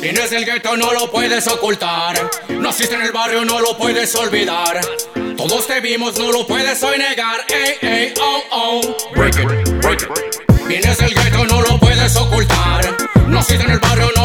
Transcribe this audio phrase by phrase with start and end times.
[0.00, 2.30] Tienes el gueto, no lo puedes ocultar.
[2.48, 4.80] Naciste en el barrio, no lo puedes olvidar.
[5.36, 7.40] Todos te vimos, no lo puedes hoy negar.
[7.48, 8.96] Ey, ey, oh, oh.
[9.16, 10.08] Break it, break it.
[10.68, 12.96] Vienes del gueto, no lo puedes ocultar.
[13.26, 14.23] Naciste en el barrio, no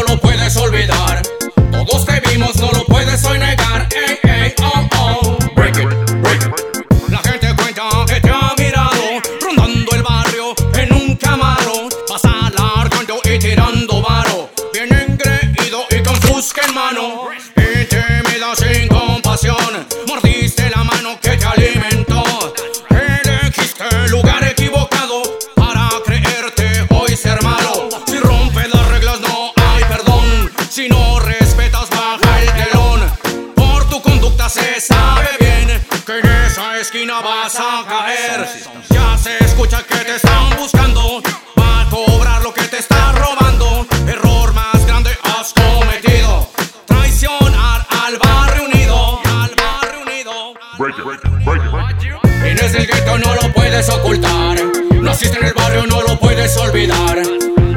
[34.49, 35.67] se sabe bien
[36.05, 38.47] que en esa esquina vas a caer.
[38.89, 41.21] Ya se escucha que te están buscando.
[41.59, 43.85] Va a cobrar lo que te está robando.
[44.07, 46.49] Error más grande has cometido.
[46.85, 49.21] Traicionar al barrio unido.
[49.23, 50.53] Al barrio unido.
[50.79, 54.57] Break it, break it, it, del gueto, no lo puedes ocultar.
[54.93, 57.21] Naciste en el barrio, no lo puedes olvidar.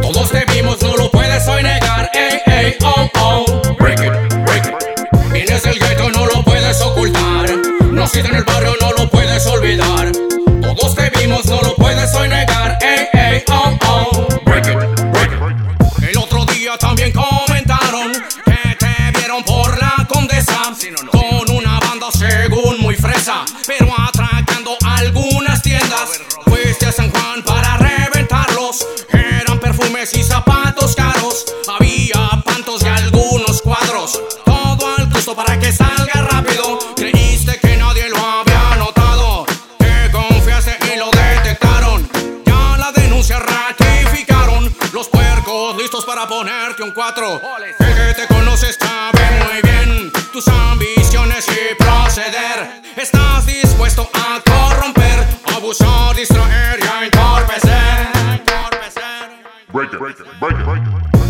[0.01, 1.63] Todos te vimos, no lo puedes hoy
[16.63, 20.73] día también comentaron que te vieron por la condesa
[21.11, 26.21] con una banda según muy fresa, pero atracando algunas tiendas.
[26.45, 28.87] Fuiste a San Juan para reventarlos.
[29.13, 31.47] Eran perfumes y zapatos caros.
[31.67, 34.21] Había pantos y algunos cuadros.
[34.45, 36.79] Todo al gusto para que salga rápido.
[36.95, 39.47] Creíste que nadie lo había notado.
[39.79, 42.09] Te confiaste y lo detectaron.
[42.47, 43.92] Ya la denuncia ratificaron.
[45.03, 47.41] Los puercos listos para ponerte un cuatro.
[47.59, 52.83] El que te conoce sabe muy bien tus ambiciones y proceder.
[52.97, 55.27] Estás dispuesto a corromper,
[55.57, 58.13] abusar, distraer y a entorpecer.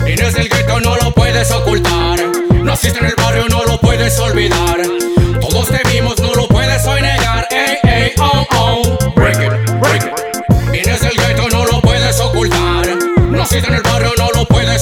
[0.05, 2.21] Vienes del gueto, no lo puedes ocultar.
[2.51, 4.82] Naciste en el barrio, no lo puedes olvidar.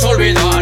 [0.04, 0.59] olvidar.